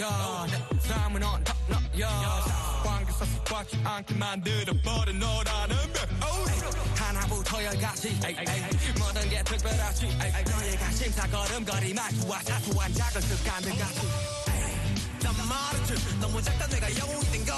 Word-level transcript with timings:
야 0.00 0.46
삶은 0.80 1.20
언덕너야 1.20 2.08
관계서 2.84 3.24
속박지 3.24 3.80
않게 3.82 4.14
만들어버린 4.14 5.18
너라는 5.18 5.76
맵 5.92 6.08
하나부터 6.94 7.64
열까지 7.64 8.20
모든 8.96 9.28
게 9.28 9.42
특별하지 9.42 10.06
너의 10.16 10.78
심사 10.94 11.26
걸음걸이 11.26 11.94
말투와 11.94 12.38
사소한 12.44 12.94
작은 12.94 13.20
습관들 13.22 13.76
같이 13.76 14.00
난 15.20 15.34
말했지 15.48 16.18
너무 16.20 16.40
작다 16.42 16.66
내가 16.68 16.96
영웅이 16.96 17.24
된걸 17.32 17.56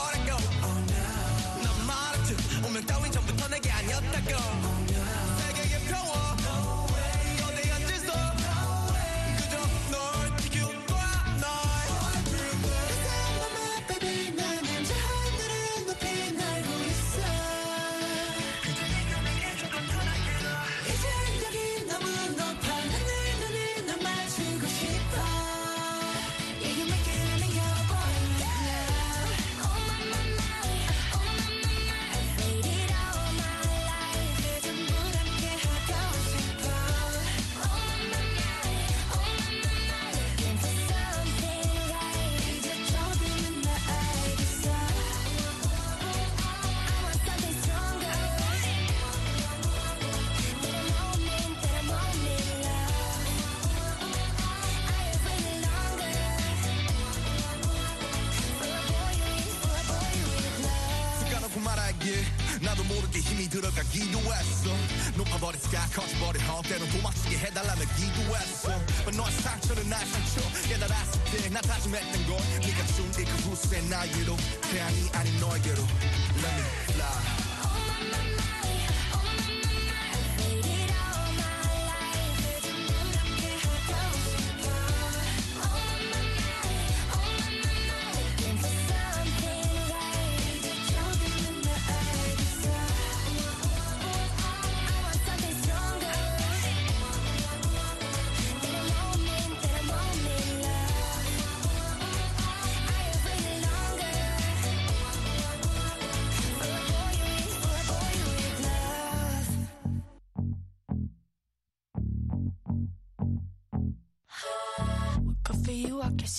때론 66.62 66.88
도망치게 66.90 67.38
해달라며 67.38 67.82
기도했어 67.96 68.68
But 69.04 69.16
너의 69.16 69.32
상처는 69.32 69.88
나의 69.88 70.06
상처 70.06 70.40
깨달았을 70.68 71.24
때나 71.24 71.60
다짐했던 71.60 72.26
건 72.26 72.36
네가 72.60 72.86
준뒤그 72.86 73.30
후세 73.30 73.80
나에게로 73.82 74.36
태양이 74.70 75.08
아닌 75.12 75.40
너에게로 75.40 75.82
Let 75.82 76.46
me 76.46 76.89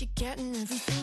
you're 0.00 0.10
getting 0.14 0.54
everything. 0.54 0.97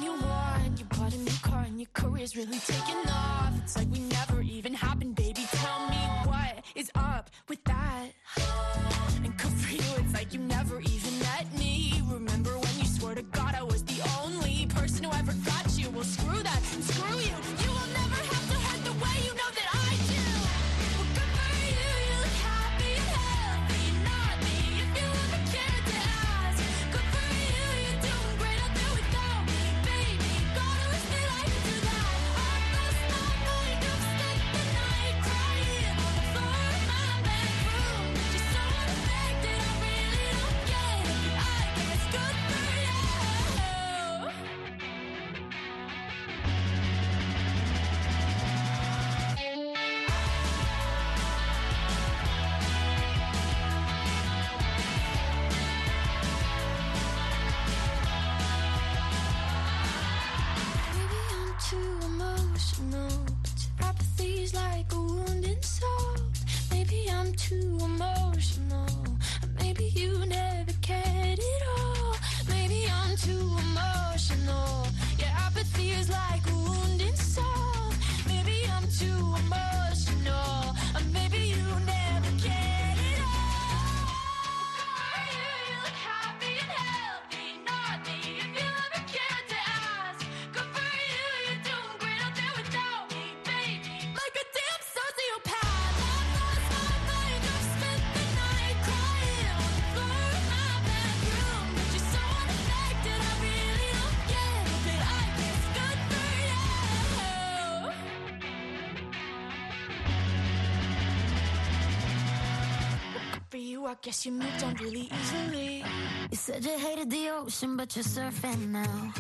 I 113.96 113.98
guess 114.02 114.26
you 114.26 114.34
moved 114.34 114.62
on 114.62 114.74
really 114.76 115.10
easily. 115.20 115.84
You 116.30 116.38
said 116.38 116.66
you 116.66 116.78
hated 116.78 117.10
the 117.10 117.30
ocean, 117.30 117.78
but 117.78 117.96
you're 117.96 118.04
surfing 118.04 118.68
now. 118.68 119.14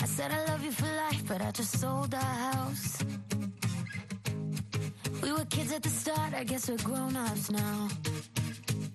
I 0.00 0.06
said 0.06 0.32
I 0.32 0.44
love 0.46 0.64
you 0.64 0.72
for 0.72 0.86
life, 0.86 1.22
but 1.28 1.40
I 1.40 1.52
just 1.52 1.78
sold 1.78 2.12
our 2.14 2.20
house. 2.20 2.98
We 5.22 5.32
were 5.32 5.44
kids 5.44 5.72
at 5.72 5.84
the 5.84 5.88
start, 5.88 6.34
I 6.34 6.42
guess 6.42 6.68
we're 6.68 6.78
grown 6.78 7.14
ups 7.14 7.48
now. 7.48 7.88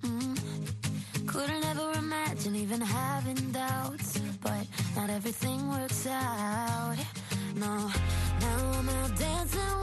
Mm. 0.01 1.25
Couldn't 1.25 1.63
ever 1.63 1.93
imagine 1.99 2.57
even 2.57 2.81
having 2.81 3.51
doubts, 3.53 4.19
but 4.41 4.67
not 4.97 5.09
everything 5.09 5.69
works 5.69 6.05
out. 6.05 6.97
No, 7.55 7.89
now 8.41 8.71
I'm 8.77 8.89
out 8.89 9.17
dancing. 9.17 9.82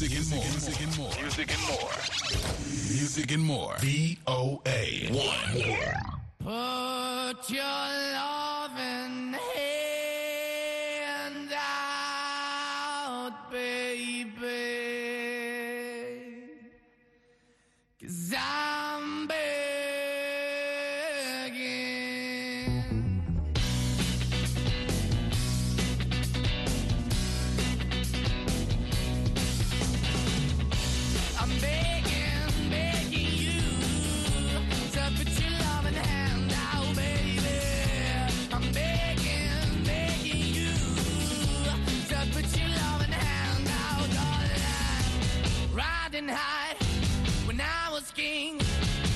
Music, 0.00 0.18
and, 0.18 0.30
more. 0.30 0.44
music 0.48 0.80
and 0.80 0.96
more. 0.96 1.12
Music 1.20 1.52
and 1.52 1.60
more. 1.68 1.92
Music 2.88 3.28
and 3.32 3.42
more. 3.42 3.42
Music 3.42 3.42
and 3.42 3.42
more. 3.42 3.74
VOA. 3.80 5.10
One. 5.12 5.52
Put 7.36 7.50
your 7.50 7.62
love. 7.62 8.39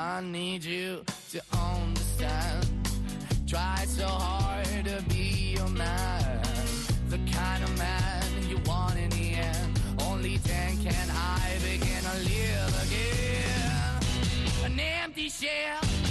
I 0.00 0.22
need 0.22 0.64
you 0.64 1.04
to 1.32 1.42
understand. 1.52 2.66
Try 3.46 3.84
so 3.86 4.06
hard 4.06 4.86
to 4.86 5.04
be 5.10 5.56
your 5.58 5.68
man, 5.68 6.42
the 7.10 7.18
kind 7.30 7.62
of 7.62 7.76
man 7.76 8.24
you 8.48 8.58
want 8.64 8.96
in 8.96 9.10
the 9.10 9.34
end. 9.34 9.78
Only 10.08 10.38
then 10.38 10.82
can 10.82 11.10
I 11.10 11.58
begin 11.62 12.02
to 12.02 12.16
live 12.32 12.72
again. 12.86 14.72
An 14.72 14.80
empty 14.80 15.28
shell. 15.28 16.09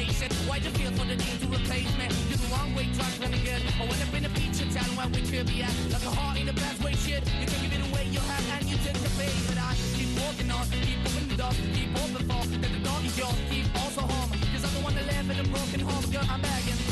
It. 0.00 0.32
Why 0.48 0.58
the 0.58 0.70
feel 0.70 0.90
for 0.92 1.04
the 1.04 1.16
need 1.16 1.38
to 1.40 1.46
replace 1.46 1.92
me? 1.98 2.08
You're 2.28 2.40
the 2.40 2.48
wrong 2.54 2.74
way, 2.74 2.88
trying 2.96 3.12
to 3.12 3.38
good. 3.44 3.62
I 3.76 3.84
went 3.84 4.00
up 4.00 4.14
in 4.16 4.24
a 4.24 4.32
feature 4.32 4.68
town 4.72 4.88
where 4.96 5.08
we 5.12 5.20
could 5.28 5.46
be 5.46 5.62
at. 5.62 5.74
Like 5.92 6.04
a 6.04 6.12
heart 6.16 6.40
in 6.40 6.48
a 6.48 6.52
best 6.52 6.82
way, 6.82 6.94
shit. 6.94 7.20
You 7.40 7.46
can 7.46 7.58
give 7.62 7.72
it 7.76 7.82
away, 7.92 8.04
you 8.08 8.20
have, 8.20 8.44
and 8.56 8.64
you 8.70 8.76
take 8.84 8.96
the 8.96 9.12
bait. 9.20 9.36
But 9.48 9.58
I 9.58 9.76
keep 9.96 10.10
walking 10.16 10.50
on, 10.50 10.64
keep 10.80 10.98
moving 11.04 11.28
the 11.28 11.36
keep 11.76 11.90
open 12.00 12.24
for 12.24 12.42
that 12.56 12.72
the 12.72 12.80
dog 12.80 13.04
is 13.04 13.18
yours, 13.18 13.36
keep 13.50 13.66
also 13.80 14.02
home. 14.02 14.30
Cause 14.52 14.64
I'm 14.64 14.72
the 14.76 14.80
one 14.80 14.94
that 14.94 15.06
live 15.06 15.28
in 15.28 15.38
a 15.44 15.46
broken 15.48 15.80
home, 15.80 16.04
girl, 16.10 16.26
I'm 16.28 16.40
begging. 16.40 16.91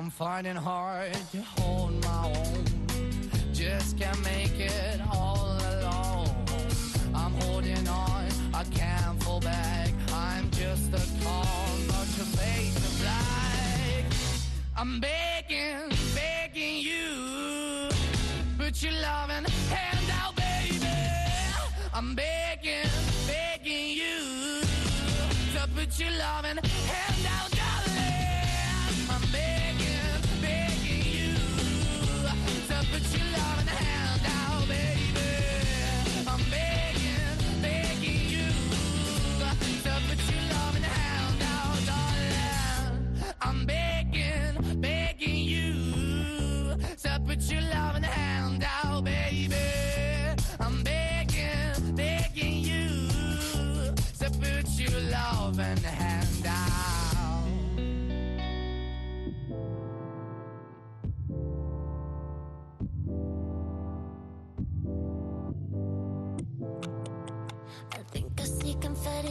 I'm 0.00 0.08
finding 0.08 0.56
hard 0.56 1.12
to 1.32 1.42
hold 1.42 2.02
my 2.02 2.32
own. 2.34 2.64
Just 3.52 3.98
can't 3.98 4.18
make 4.24 4.58
it 4.58 4.98
all 5.12 5.58
alone. 5.72 6.34
I'm 7.14 7.34
holding 7.42 7.86
on, 7.86 8.28
I 8.54 8.64
can't 8.70 9.22
fall 9.22 9.40
back. 9.40 9.90
I'm 10.10 10.50
just 10.52 10.88
a 10.94 11.22
call, 11.22 11.44
not 11.88 12.06
your 12.16 12.30
face 12.40 12.76
of 12.78 13.00
black. 13.02 14.04
I'm 14.74 15.00
begging, 15.00 15.90
begging 16.14 16.78
you, 16.78 17.90
put 18.56 18.82
your 18.82 18.94
loving 19.02 19.44
hand 19.68 20.10
out, 20.14 20.34
baby. 20.34 20.86
I'm 21.92 22.14
begging, 22.14 22.88
begging 23.26 23.88
you 23.90 24.62
to 25.52 25.68
put 25.76 26.00
your 26.00 26.10
loving 26.12 26.58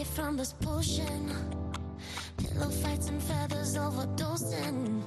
from 0.03 0.37
this 0.37 0.53
potion. 0.53 1.31
Pillow 2.37 2.69
fights 2.69 3.09
and 3.09 3.21
feathers 3.21 3.75
overdosing. 3.75 5.03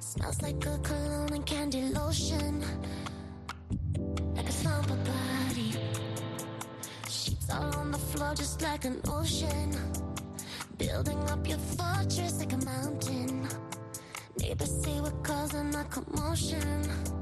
Smells 0.00 0.42
like 0.42 0.64
a 0.66 0.78
cologne 0.78 1.32
and 1.32 1.46
candy 1.46 1.82
lotion. 1.82 2.64
Like 4.34 4.48
a 4.48 4.52
slumber 4.52 4.96
body. 4.96 5.72
Sheets 7.08 7.50
all 7.50 7.74
on 7.76 7.90
the 7.92 7.98
floor 7.98 8.34
just 8.34 8.60
like 8.62 8.84
an 8.84 9.00
ocean. 9.08 9.76
Building 10.76 11.18
up 11.30 11.46
your 11.48 11.58
fortress 11.58 12.38
like 12.40 12.52
a 12.52 12.58
mountain. 12.58 13.48
Neighbors 14.38 14.84
say 14.84 15.00
we're 15.00 15.10
causing 15.22 15.74
a 15.74 15.84
commotion. 15.84 17.19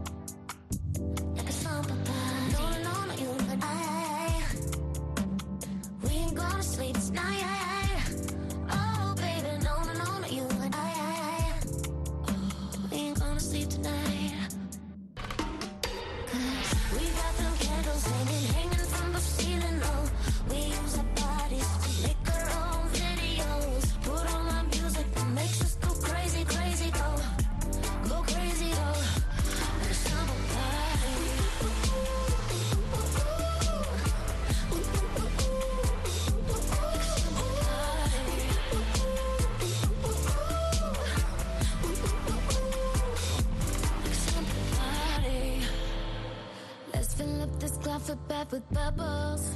Bath 48.49 48.53
with 48.53 48.73
bubbles. 48.73 49.51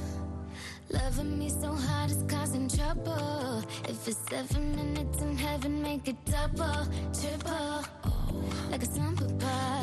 Loving 0.89 1.39
me 1.39 1.49
so 1.49 1.73
hard 1.73 2.11
it's 2.11 2.23
causing 2.23 2.67
trouble. 2.67 3.63
If 3.87 4.07
it's 4.07 4.17
seven 4.29 4.75
minutes 4.75 5.21
in 5.21 5.37
heaven, 5.37 5.81
make 5.81 6.07
it 6.07 6.17
double, 6.25 6.87
triple. 7.19 7.83
Like 8.69 8.83
a 8.83 8.85
slumber 8.85 9.29
party. 9.39 9.82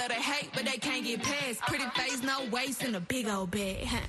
love 0.00 0.08
to 0.08 0.14
hate, 0.14 0.48
but 0.54 0.64
they 0.64 0.78
can't 0.78 1.04
get 1.04 1.22
past. 1.22 1.60
Pretty 1.68 1.84
face, 1.94 2.22
no 2.22 2.44
waist, 2.50 2.82
and 2.82 2.96
a 2.96 3.00
big 3.00 3.28
old. 3.28 3.54
Huh. 3.54 4.00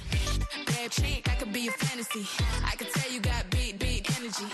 Bad 0.68 0.92
chick, 0.92 1.28
I 1.30 1.36
could 1.36 1.52
be 1.52 1.68
a 1.68 1.72
fantasy. 1.72 2.26
I 2.66 2.76
could 2.78 2.92
tell 2.94 3.12
you 3.12 3.20
got 3.20 3.50
big, 3.50 3.78
big 3.78 4.08
energy. 4.18 4.46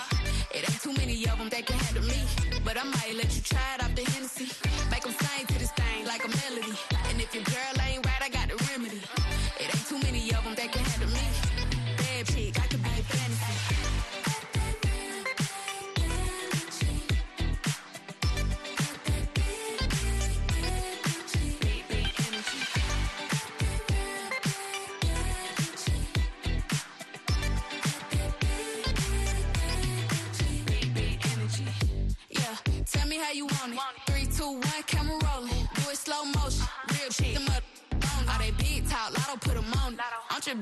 It 0.55 0.69
ain't 0.69 0.81
too 0.81 0.93
many 0.93 1.15
of 1.27 1.37
them 1.37 1.49
that 1.49 1.65
can 1.65 1.77
handle 1.77 2.03
me. 2.03 2.21
But 2.65 2.77
I 2.77 2.83
might 2.83 3.13
let 3.15 3.35
you 3.35 3.41
try 3.41 3.75
it 3.75 3.83
off 3.83 3.93
the 3.95 4.03
Hennessy. 4.11 4.49
Make 4.89 5.03
them 5.03 5.13
sing 5.13 5.45
to 5.47 5.59
this 5.59 5.71
thing 5.71 6.05
like 6.05 6.25
a 6.25 6.29
melody. 6.29 6.96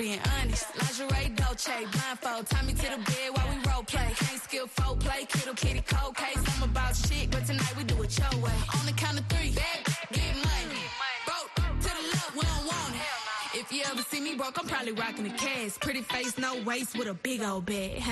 Being 0.05 0.19
honest. 0.37 0.65
Lingerie, 0.77 1.35
Dolce, 1.35 1.85
blindfold. 1.91 2.45
Tie 2.47 2.65
me 2.65 2.73
to 2.73 2.87
the 2.93 3.01
bed 3.09 3.29
while 3.33 3.47
we 3.49 3.57
role 3.69 3.83
play. 3.83 4.11
Can't 4.15 4.41
skill 4.41 4.67
folk 4.67 4.99
play, 4.99 5.25
kiddo, 5.25 5.53
kitty, 5.53 5.81
cold 5.81 6.15
case. 6.15 6.41
I'm 6.53 6.69
about 6.69 6.95
shit, 6.95 7.31
but 7.31 7.43
tonight 7.45 7.73
we 7.75 7.83
do 7.83 7.95
it 8.03 8.11
your 8.19 8.35
way. 8.43 8.57
On 8.77 8.85
the 8.85 8.91
count 8.91 9.19
of 9.19 9.25
three, 9.25 9.51
bad, 9.51 9.79
get 10.13 10.35
money. 10.49 10.83
Broke 11.27 11.51
to 11.85 11.89
the 11.97 12.03
left, 12.13 12.35
we 12.35 12.41
don't 12.41 12.65
want 12.71 12.93
it. 12.93 13.59
If 13.61 13.71
you 13.71 13.81
ever 13.91 14.03
see 14.03 14.21
me 14.21 14.35
broke, 14.35 14.59
I'm 14.59 14.67
probably 14.67 14.91
rocking 14.91 15.23
the 15.23 15.35
cash. 15.45 15.79
Pretty 15.79 16.03
face, 16.03 16.37
no 16.37 16.51
waist, 16.63 16.95
with 16.97 17.07
a 17.07 17.15
big 17.15 17.41
old 17.41 17.65
bag. 17.65 18.03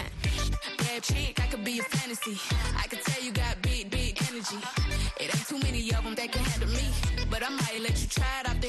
Bad 0.79 1.03
chick, 1.03 1.39
I 1.43 1.47
could 1.51 1.63
be 1.63 1.77
a 1.77 1.83
fantasy. 1.83 2.37
I 2.83 2.87
could 2.87 3.01
tell 3.01 3.23
you 3.23 3.31
got 3.31 3.61
big, 3.61 3.91
big 3.91 4.19
energy. 4.29 4.57
It 5.19 5.35
ain't 5.35 5.47
too 5.47 5.59
many 5.59 5.81
of 5.93 6.03
them 6.03 6.15
that 6.15 6.31
can 6.31 6.43
handle 6.43 6.69
me. 6.69 6.87
But 7.29 7.43
I 7.43 7.49
might 7.49 7.81
let 7.81 8.01
you 8.01 8.07
try 8.07 8.33
it 8.41 8.49
off 8.49 8.59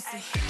fantasy. 0.00 0.41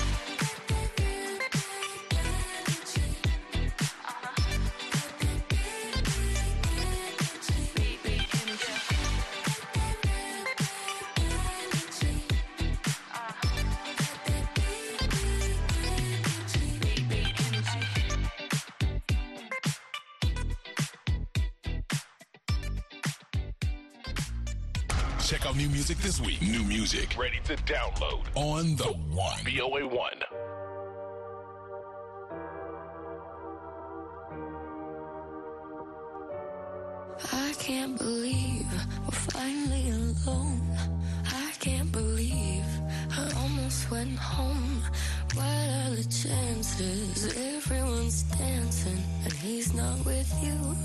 Music 25.82 25.98
this 25.98 26.20
week. 26.20 26.40
New 26.40 26.62
music 26.62 27.16
Ready 27.18 27.40
to 27.42 27.56
download. 27.64 28.22
on 28.36 28.76
the 28.76 28.92
one. 29.10 29.36
VOA 29.44 29.84
1. 29.84 30.10
I 37.32 37.52
can't 37.58 37.98
believe 37.98 38.64
we're 39.06 39.10
finally 39.10 39.90
alone. 39.90 40.60
I 41.26 41.50
can't 41.58 41.90
believe 41.90 42.64
I 43.18 43.32
almost 43.38 43.90
went 43.90 44.16
home. 44.16 44.82
What 45.34 45.44
are 45.44 45.96
the 45.96 46.04
chances? 46.04 47.36
Everyone's 47.36 48.22
dancing 48.22 49.02
and 49.24 49.32
he's 49.32 49.74
not 49.74 49.98
with 50.06 50.32
you. 50.44 50.76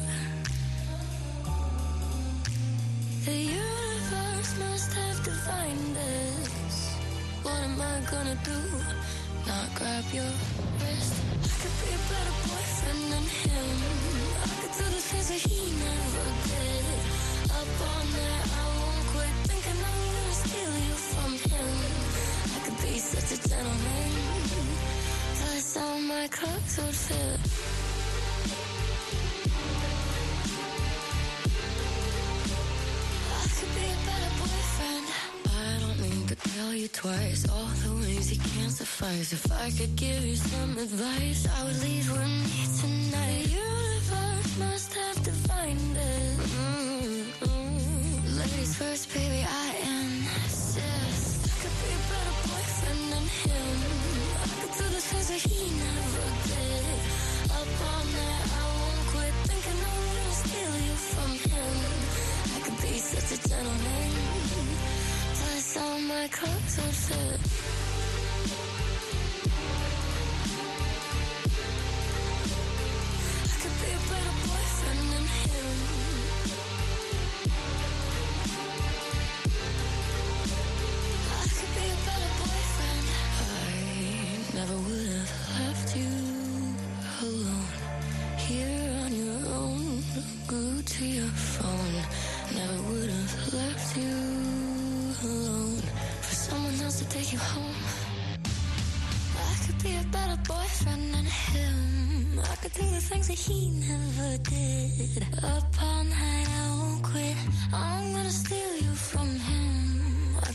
The 3.25 3.38
universe 3.38 3.76
must 4.60 4.93
have 4.93 5.24
defined 5.24 5.96
this. 5.96 6.76
What 7.43 7.60
am 7.67 7.80
I 7.82 7.96
gonna 8.12 8.38
do? 8.43 8.60
Not 9.46 9.67
grab 9.76 10.06
your 10.13 10.32
wrist. 10.80 11.13
I 11.43 11.56
could 11.62 11.76
be 11.82 11.89
a 11.98 12.02
better 12.12 12.36
boyfriend 12.48 13.04
than 13.13 13.26
him. 13.41 13.76
I 14.43 14.54
could 14.60 14.74
do 14.80 14.86
the 14.96 15.02
things 15.10 15.28
that 15.32 15.43
he 15.50 15.62
never 15.86 16.26
did. 16.52 16.86
Up 17.60 17.70
all 17.88 18.04
night, 18.17 18.46
I 18.62 18.65
won't 18.78 19.04
quit 19.13 19.34
thinking 19.50 19.80
I'm 19.89 20.02
gonna 20.15 20.36
steal 20.43 20.74
you 20.88 20.96
from 21.12 21.32
him. 21.52 21.72
I 22.56 22.60
could 22.65 22.80
be 22.82 22.93
such 22.98 23.30
a 23.38 23.50
gentleman. 23.50 24.12
Plus 25.38 25.78
all 25.78 26.00
my 26.02 26.28
clothes 26.28 26.76
would 26.82 26.96
fit. 27.08 27.39
Boyfriend. 34.77 35.05
I 35.49 35.79
don't 35.79 35.99
need 35.99 36.27
to 36.27 36.35
tell 36.35 36.73
you 36.73 36.87
twice 36.87 37.49
all 37.49 37.69
the 37.83 37.93
ways 38.01 38.31
you 38.31 38.39
can't 38.39 38.71
suffice. 38.71 39.33
If 39.33 39.51
I 39.51 39.69
could 39.71 39.95
give 39.95 40.23
you 40.23 40.35
some 40.35 40.77
advice, 40.77 41.47
I 41.47 41.63
would 41.65 41.81
leave 41.83 42.09
with 42.11 42.21
me 42.21 42.65
tonight. 42.81 43.43
The 43.43 43.49
universe 43.49 44.57
must 44.59 44.93
have 44.93 45.23
defined 45.23 45.97
it. 45.97 46.37
Mm-mm. 47.41 48.39
Ladies 48.39 48.75
first, 48.75 49.13
baby, 49.13 49.45
I 49.47 49.67
insist. 49.77 49.96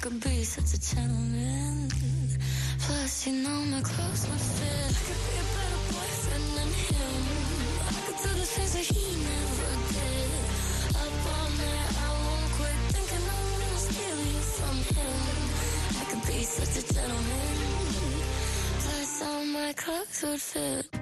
Could 0.03 0.19
be 0.19 0.43
such 0.43 0.75
a 0.75 0.81
gentleman. 0.97 1.89
Plus, 2.81 3.25
you 3.25 3.35
know 3.35 3.61
my 3.71 3.81
clothes 3.83 4.27
would 4.29 4.45
fit. 4.59 4.91
I 4.91 5.03
could 5.07 5.23
be 5.27 5.35
a 5.39 5.47
better 5.55 5.81
boyfriend 5.95 6.49
than 6.59 6.71
him. 6.91 7.23
I 7.87 8.01
could 8.07 8.19
do 8.25 8.31
the 8.41 8.47
things 8.55 8.73
that 8.73 8.87
he 8.93 9.05
never 9.31 9.71
did. 9.95 10.31
Up 11.03 11.15
all 11.35 11.51
night, 11.63 11.91
I 12.03 12.11
won't 12.19 12.49
quit 12.59 12.79
thinking 12.95 13.25
I'm 13.31 13.49
gonna 13.63 13.83
steal 13.87 14.19
you 14.33 14.43
from 14.59 14.77
him. 14.91 15.19
I 16.01 16.05
could 16.11 16.25
be 16.27 16.43
such 16.43 16.75
a 16.83 16.95
gentleman. 16.95 17.57
Plus, 18.83 19.23
all 19.23 19.45
my 19.45 19.73
clothes 19.73 20.25
would 20.27 20.41
fit. 20.41 21.02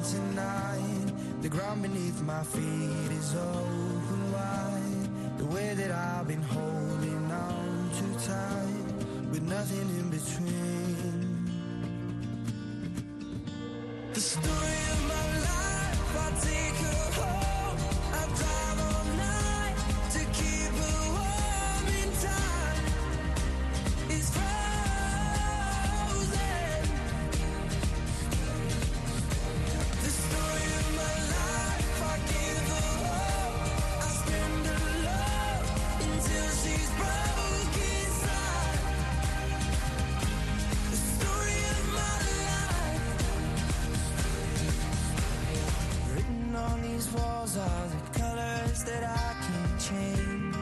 gone 0.00 0.12
tonight. 0.12 1.42
The 1.42 1.48
ground 1.48 1.82
beneath 1.82 2.20
my 2.22 2.42
feet 2.42 3.10
is 3.10 3.34
open 3.34 4.32
wide. 4.32 5.38
The 5.38 5.44
way 5.46 5.74
that 5.74 5.90
I've 5.90 6.28
been 6.28 6.42
holding 6.42 7.30
on 7.30 7.90
too 7.98 8.26
tight, 8.26 9.30
with 9.30 9.42
nothing 9.42 9.88
in 9.98 10.10
between. 10.10 10.69
Walls 47.54 47.68
are 47.70 47.88
the 47.88 48.18
colors 48.18 48.84
that 48.84 49.02
I 49.04 49.34
can't 49.46 49.80
change. 49.80 50.56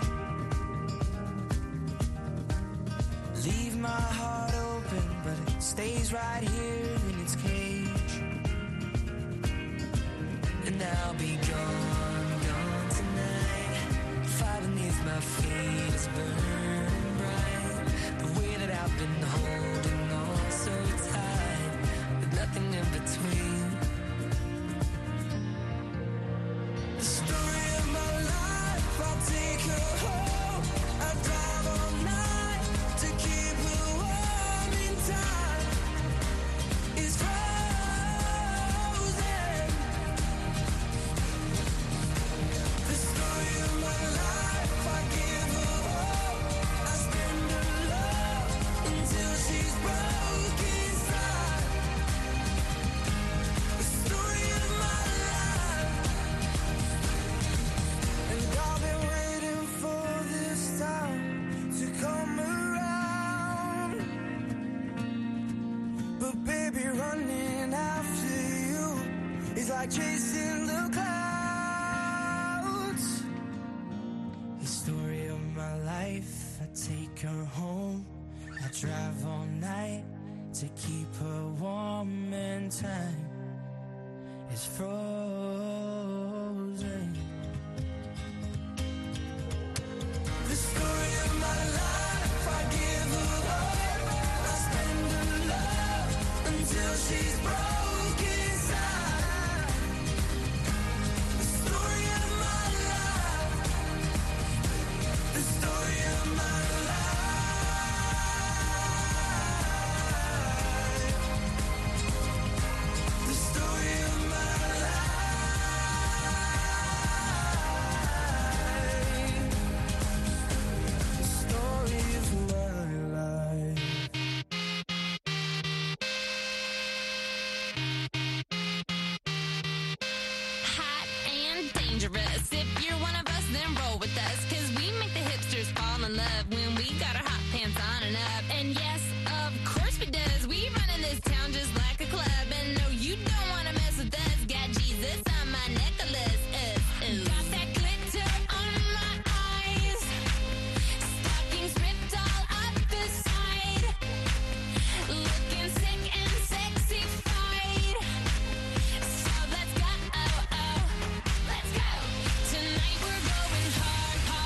Leave 3.44 3.76
my 3.78 3.88
heart 4.18 4.54
open, 4.54 5.02
but 5.24 5.54
it 5.54 5.62
stays 5.62 6.12
right 6.12 6.42
here 6.42 6.98
in 7.10 7.20
its 7.20 7.36
cage. 7.36 8.22
And 10.66 10.82
I'll 10.82 11.14
be 11.14 11.36
gone, 11.36 12.30
gone 12.46 12.88
tonight. 12.98 14.26
Fire 14.26 14.60
beneath 14.62 15.04
my 15.04 15.20
feet 15.20 15.94
is 15.94 16.08
burning 16.08 17.16
bright. 17.18 17.86
The 18.18 18.40
way 18.40 18.56
that 18.56 18.70
I've 18.82 18.98
been 18.98 19.22
holding 19.22 20.12
on 20.12 20.50
so 20.50 20.74
tight, 21.12 21.72
with 22.20 22.32
nothing 22.34 22.74
in 22.74 22.86
between. 22.98 23.67